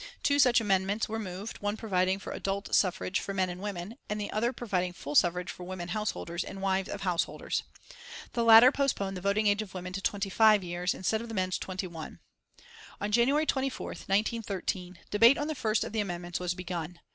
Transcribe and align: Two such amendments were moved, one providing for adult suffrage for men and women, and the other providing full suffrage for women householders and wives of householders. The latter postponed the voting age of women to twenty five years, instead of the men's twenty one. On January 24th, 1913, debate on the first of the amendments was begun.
Two 0.23 0.39
such 0.39 0.59
amendments 0.59 1.07
were 1.07 1.19
moved, 1.19 1.59
one 1.59 1.77
providing 1.77 2.17
for 2.17 2.33
adult 2.33 2.73
suffrage 2.73 3.19
for 3.19 3.35
men 3.35 3.51
and 3.51 3.61
women, 3.61 3.97
and 4.09 4.19
the 4.19 4.31
other 4.31 4.51
providing 4.51 4.93
full 4.93 5.13
suffrage 5.13 5.51
for 5.51 5.63
women 5.63 5.89
householders 5.89 6.43
and 6.43 6.59
wives 6.59 6.89
of 6.89 7.01
householders. 7.01 7.61
The 8.33 8.43
latter 8.43 8.71
postponed 8.71 9.15
the 9.15 9.21
voting 9.21 9.45
age 9.45 9.61
of 9.61 9.75
women 9.75 9.93
to 9.93 10.01
twenty 10.01 10.31
five 10.31 10.63
years, 10.63 10.95
instead 10.95 11.21
of 11.21 11.27
the 11.27 11.35
men's 11.35 11.59
twenty 11.59 11.85
one. 11.85 12.17
On 12.99 13.11
January 13.11 13.45
24th, 13.45 14.09
1913, 14.09 14.97
debate 15.11 15.37
on 15.37 15.47
the 15.47 15.53
first 15.53 15.83
of 15.83 15.93
the 15.93 15.99
amendments 16.01 16.39
was 16.39 16.55
begun. 16.55 16.99